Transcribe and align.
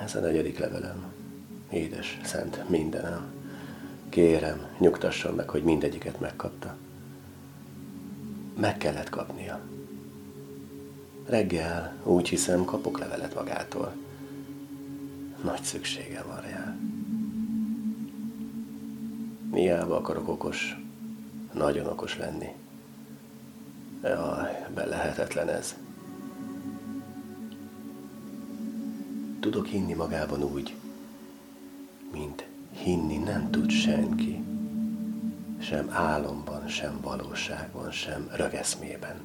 Ez 0.00 0.14
a 0.14 0.20
negyedik 0.20 0.58
levelem. 0.58 1.12
Édes, 1.70 2.18
szent 2.24 2.68
mindenem. 2.68 3.26
Kérem, 4.08 4.66
nyugtasson 4.78 5.34
meg, 5.34 5.48
hogy 5.48 5.62
mindegyiket 5.62 6.20
megkapta. 6.20 6.76
Meg 8.60 8.76
kellett 8.76 9.08
kapnia. 9.08 9.60
Reggel 11.26 11.96
úgy 12.02 12.28
hiszem, 12.28 12.64
kapok 12.64 12.98
levelet 12.98 13.34
magától. 13.34 13.94
Nagy 15.44 15.62
szüksége 15.62 16.22
van 16.22 16.40
rá. 16.40 16.76
Miába 19.50 19.96
akarok 19.96 20.28
okos, 20.28 20.76
nagyon 21.52 21.86
okos 21.86 22.18
lenni. 22.18 22.48
Jaj, 24.02 24.66
be 24.74 24.84
lehetetlen 24.84 25.48
ez. 25.48 25.76
Tudok 29.46 29.66
hinni 29.66 29.92
magában 29.92 30.42
úgy, 30.42 30.74
mint 32.12 32.46
hinni 32.72 33.16
nem 33.16 33.50
tud 33.50 33.70
senki. 33.70 34.42
Sem 35.60 35.90
álomban, 35.90 36.68
sem 36.68 37.00
valóságban, 37.02 37.90
sem 37.90 38.28
rögeszmében. 38.32 39.20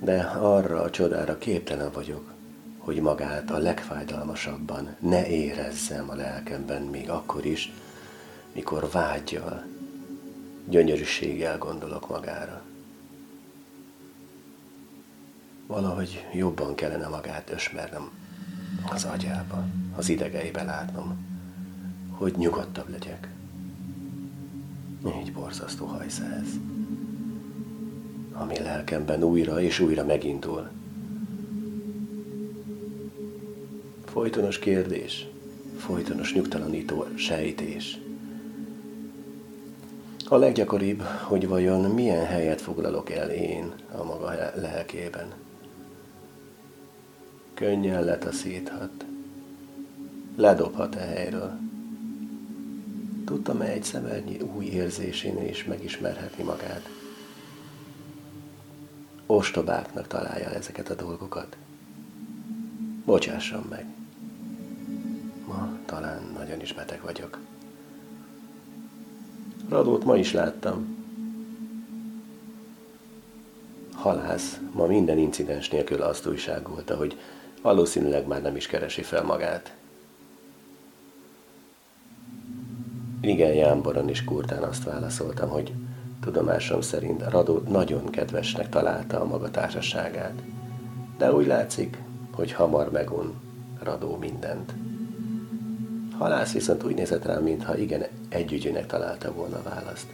De 0.00 0.20
arra 0.22 0.82
a 0.82 0.90
csodára 0.90 1.38
képtelen 1.38 1.90
vagyok, 1.92 2.32
hogy 2.78 3.00
magát 3.00 3.50
a 3.50 3.58
legfájdalmasabban 3.58 4.96
ne 5.00 5.28
érezzem 5.28 6.10
a 6.10 6.14
lelkemben 6.14 6.82
még 6.82 7.10
akkor 7.10 7.44
is, 7.44 7.72
mikor 8.52 8.90
vágyjal, 8.90 9.64
gyönyörűséggel 10.68 11.58
gondolok 11.58 12.08
magára. 12.08 12.62
Valahogy 15.66 16.26
jobban 16.32 16.74
kellene 16.74 17.08
magát 17.08 17.50
ösmernem 17.50 18.10
az 18.90 19.04
agyába, 19.04 19.64
az 19.96 20.08
idegeibe 20.08 20.62
látnom, 20.62 21.16
hogy 22.10 22.34
nyugodtabb 22.36 22.88
legyek. 22.88 23.28
Így 25.20 25.32
borzasztó 25.32 25.86
hajsz 25.86 26.18
ez, 26.18 26.48
ami 28.32 28.58
lelkemben 28.58 29.22
újra 29.22 29.60
és 29.60 29.80
újra 29.80 30.04
megindul. 30.04 30.70
Folytonos 34.04 34.58
kérdés, 34.58 35.26
folytonos 35.76 36.34
nyugtalanító 36.34 37.06
sejtés. 37.14 37.98
A 40.28 40.36
leggyakoribb, 40.36 41.02
hogy 41.02 41.48
vajon 41.48 41.90
milyen 41.90 42.26
helyet 42.26 42.60
foglalok 42.60 43.10
el 43.10 43.30
én 43.30 43.72
a 43.92 44.04
maga 44.04 44.34
lelkében. 44.54 45.32
Könnyen 47.54 48.04
letaszíthat, 48.04 49.04
ledobhat 50.36 50.94
a 50.94 50.98
helyről. 50.98 51.58
Tudtam-e 53.24 53.64
egy 53.64 53.82
szemernyi 53.82 54.40
új 54.40 54.64
érzésén 54.64 55.48
is 55.48 55.64
megismerhetni 55.64 56.44
magát? 56.44 56.88
Ostobáknak 59.26 60.06
találja 60.06 60.48
ezeket 60.48 60.88
a 60.90 60.94
dolgokat. 60.94 61.56
Bocsássam 63.04 63.66
meg. 63.70 63.86
Ma 65.46 65.78
talán 65.86 66.22
nagyon 66.36 66.60
is 66.60 66.72
beteg 66.72 67.00
vagyok. 67.02 67.38
Radót 69.68 70.04
ma 70.04 70.16
is 70.16 70.32
láttam. 70.32 70.96
Halász 73.92 74.60
ma 74.72 74.86
minden 74.86 75.18
incidens 75.18 75.68
nélkül 75.68 76.02
azt 76.02 76.26
újságolta, 76.26 76.96
hogy 76.96 77.18
valószínűleg 77.64 78.26
már 78.26 78.42
nem 78.42 78.56
is 78.56 78.66
keresi 78.66 79.02
fel 79.02 79.22
magát. 79.22 79.74
Igen, 83.20 83.52
Jámboron 83.52 84.08
és 84.08 84.24
Kurtán 84.24 84.62
azt 84.62 84.84
válaszoltam, 84.84 85.48
hogy 85.48 85.72
tudomásom 86.20 86.80
szerint 86.80 87.22
Radó 87.28 87.62
nagyon 87.68 88.10
kedvesnek 88.10 88.68
találta 88.68 89.20
a 89.20 89.24
maga 89.24 89.50
társaságát. 89.50 90.42
De 91.18 91.32
úgy 91.32 91.46
látszik, 91.46 91.98
hogy 92.32 92.52
hamar 92.52 92.90
megun 92.90 93.34
Radó 93.82 94.16
mindent. 94.16 94.74
Halász 96.18 96.52
viszont 96.52 96.84
úgy 96.84 96.94
nézett 96.94 97.24
rám, 97.24 97.42
mintha 97.42 97.76
igen 97.76 98.04
együgyűnek 98.28 98.86
találta 98.86 99.32
volna 99.32 99.62
választ. 99.62 100.06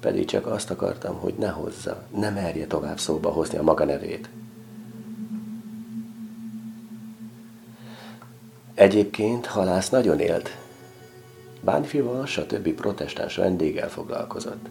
Pedig 0.00 0.24
csak 0.24 0.46
azt 0.46 0.70
akartam, 0.70 1.18
hogy 1.18 1.34
ne 1.38 1.48
hozza, 1.48 2.02
ne 2.16 2.30
merje 2.30 2.66
tovább 2.66 2.98
szóba 2.98 3.30
hozni 3.30 3.58
a 3.58 3.62
maga 3.62 3.84
nevét. 3.84 4.28
Egyébként 8.74 9.46
halász 9.46 9.90
nagyon 9.90 10.18
élt. 10.18 10.56
Bánfival, 11.60 12.26
stb. 12.26 12.68
protestáns 12.68 13.36
vendéggel 13.36 13.88
foglalkozott. 13.88 14.68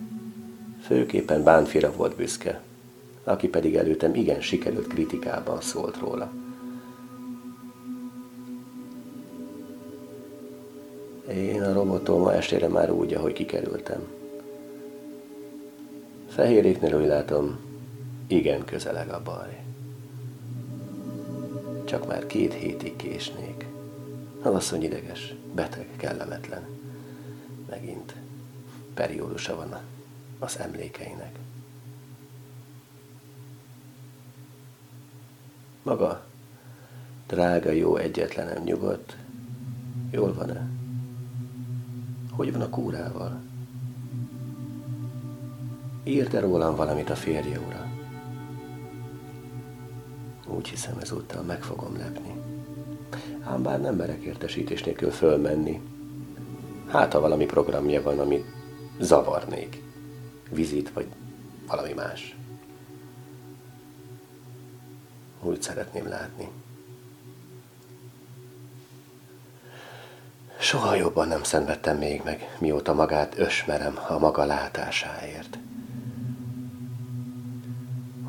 Főképpen 0.82 1.44
Bánfira 1.44 1.92
volt 1.92 2.16
büszke, 2.16 2.62
aki 3.24 3.48
pedig 3.48 3.76
előttem 3.76 4.16
igen 4.16 4.42
sikerült 4.42 4.88
kritikában 4.88 5.62
szólt 5.62 5.98
róla. 5.98 6.32
Én 11.30 11.62
a 11.62 11.74
robottól 11.74 12.20
ma 12.20 12.34
estére 12.34 12.68
már 12.68 12.92
úgy, 12.92 13.14
ahogy 13.14 13.34
kikerültem. 13.34 14.08
Fehéréknél 16.30 17.00
úgy 17.00 17.08
látom, 17.08 17.60
igen 18.28 18.66
közeleg 18.66 19.10
a 19.10 19.22
baj. 19.24 19.64
Csak 21.86 22.08
már 22.08 22.26
két 22.26 22.54
hétig 22.54 22.96
késnék. 22.96 23.73
Az 24.44 24.54
asszony 24.54 24.84
ideges, 24.84 25.34
beteg, 25.54 25.90
kellemetlen. 25.98 26.64
Megint 27.70 28.16
periódusa 28.94 29.56
van 29.56 29.80
az 30.40 30.60
emlékeinek. 30.60 31.40
Maga, 35.84 36.26
drága, 37.28 37.72
jó, 37.72 37.96
egyetlenem, 37.96 38.64
nyugodt, 38.64 39.18
jól 40.12 40.34
van-e? 40.34 40.68
Hogy 42.32 42.52
van 42.52 42.62
a 42.62 42.70
kúrával? 42.70 43.42
Írte 46.04 46.40
rólam 46.40 46.76
valamit 46.76 47.10
a 47.10 47.16
férje 47.16 47.60
ura? 47.60 47.92
Úgy 50.48 50.68
hiszem, 50.68 50.98
ezúttal 50.98 51.44
meg 51.44 51.64
fogom 51.64 51.98
lepni. 51.98 52.34
Ám 53.44 53.64
bár 53.64 53.82
nem 53.82 53.96
merek 53.96 54.22
értesítés 54.22 54.84
nélkül 54.84 55.12
fölmenni. 55.12 55.82
Hát, 56.88 57.14
ha 57.14 57.20
valami 57.20 57.46
programja 57.46 58.02
van, 58.02 58.20
ami 58.20 58.44
zavarnék. 59.00 59.82
Vizit, 60.50 60.94
vagy 60.94 61.08
valami 61.68 61.94
más. 61.94 62.36
Úgy 65.42 65.62
szeretném 65.62 66.08
látni. 66.08 66.50
Soha 70.60 70.96
jobban 70.96 71.28
nem 71.28 71.44
szenvedtem 71.44 71.98
még 71.98 72.22
meg, 72.24 72.56
mióta 72.60 72.94
magát 72.94 73.38
ösmerem 73.38 74.00
a 74.08 74.20
maga 74.20 74.46
látásáért. 74.46 75.58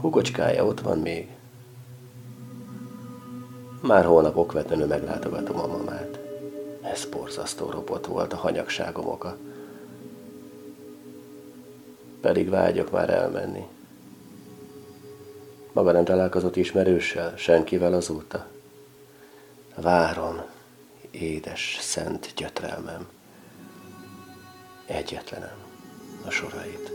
Hugocskája 0.00 0.65
ott 0.65 0.81
van 0.81 0.99
még. 0.99 1.28
Már 3.87 4.05
holnap 4.05 4.37
okvetlenül 4.37 4.87
meglátogatom 4.87 5.59
a 5.59 5.67
mamát. 5.67 6.19
Ez 6.83 7.05
borzasztó 7.05 7.71
robot 7.71 8.06
volt 8.06 8.33
a 8.33 8.37
hanyagságom 8.37 9.06
oka. 9.06 9.37
Pedig 12.21 12.49
vágyok 12.49 12.91
már 12.91 13.11
elmenni. 13.11 13.67
Maga 15.73 15.93
nem 15.93 16.05
találkozott 16.05 16.56
ismerőssel, 16.56 17.37
senkivel 17.37 17.93
azóta? 17.93 18.47
Várom, 19.75 20.43
édes, 21.11 21.79
szent 21.81 22.32
gyötrelmem, 22.37 23.09
egyetlenem 24.87 25.56
a 26.26 26.31
sorait. 26.31 26.91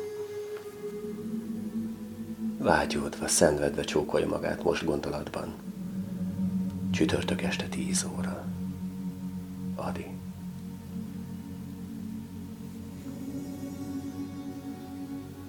Vágyódva, 2.58 3.28
szenvedve 3.28 3.84
csókolja 3.84 4.28
magát 4.28 4.64
most 4.64 4.86
gondolatban. 4.86 5.69
Csütörtök 6.92 7.42
este 7.42 7.66
tíz 7.66 8.08
óra. 8.18 8.46
Adi. 9.76 10.06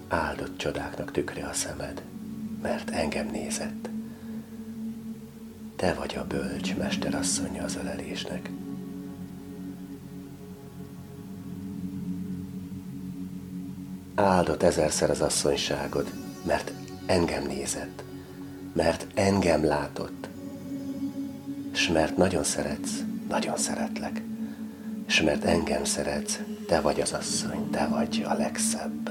Áldott 0.08 0.58
csodáknak 0.58 1.12
tükre 1.12 1.46
a 1.46 1.52
szemed, 1.52 2.02
mert 2.62 2.90
engem 2.90 3.26
nézett. 3.26 3.88
Te 5.76 5.94
vagy 5.94 6.16
a 6.16 6.26
bölcs 6.26 6.76
mesterasszonya 6.76 7.64
az 7.64 7.76
ölelésnek. 7.76 8.50
Áldott 14.14 14.62
ezerszer 14.62 15.10
az 15.10 15.20
asszonyságod, 15.20 16.12
mert 16.46 16.72
engem 17.06 17.46
nézett, 17.46 18.02
mert 18.72 19.06
engem 19.14 19.64
látott, 19.64 20.19
és 21.72 21.88
mert 21.88 22.16
nagyon 22.16 22.44
szeretsz, 22.44 23.02
nagyon 23.28 23.56
szeretlek, 23.56 24.22
és 25.06 25.20
mert 25.22 25.44
engem 25.44 25.84
szeretsz, 25.84 26.38
te 26.66 26.80
vagy 26.80 27.00
az 27.00 27.12
asszony, 27.12 27.70
te 27.70 27.86
vagy 27.86 28.24
a 28.28 28.34
legszebb. 28.34 29.09